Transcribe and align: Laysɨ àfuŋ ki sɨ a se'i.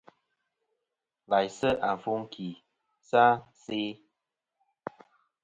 Laysɨ 1.29 1.69
àfuŋ 1.89 2.19
ki 2.33 2.47
sɨ 3.09 3.17
a 3.29 3.31
se'i. 3.61 3.89